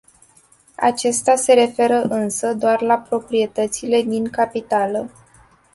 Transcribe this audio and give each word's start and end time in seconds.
Acesta 0.77 1.35
se 1.37 1.53
referă 1.53 2.01
însă 2.01 2.53
doar 2.53 2.81
la 2.81 2.97
proprietățile 2.97 4.01
din 4.01 4.29
capitală. 4.29 5.09